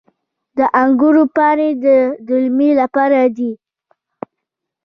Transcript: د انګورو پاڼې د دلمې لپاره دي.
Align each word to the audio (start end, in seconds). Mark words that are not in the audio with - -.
د 0.57 0.59
انګورو 0.81 1.23
پاڼې 1.35 1.69
د 1.83 1.85
دلمې 2.27 2.69
لپاره 2.81 3.19
دي. 3.37 3.51